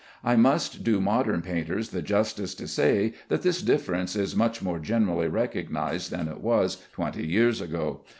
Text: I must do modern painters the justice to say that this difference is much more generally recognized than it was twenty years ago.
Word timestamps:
I 0.23 0.35
must 0.35 0.83
do 0.83 0.99
modern 0.99 1.43
painters 1.43 1.89
the 1.89 2.01
justice 2.01 2.55
to 2.55 2.67
say 2.67 3.13
that 3.27 3.43
this 3.43 3.61
difference 3.61 4.15
is 4.15 4.35
much 4.35 4.59
more 4.59 4.79
generally 4.79 5.27
recognized 5.27 6.09
than 6.09 6.27
it 6.27 6.39
was 6.41 6.83
twenty 6.91 7.27
years 7.27 7.61
ago. 7.61 8.03